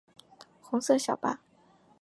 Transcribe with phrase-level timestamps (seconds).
[0.63, 1.41] 红色小巴